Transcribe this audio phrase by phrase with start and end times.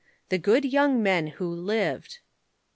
[0.29, 2.17] THE GOOD YOUNG MEN WHO LIVED.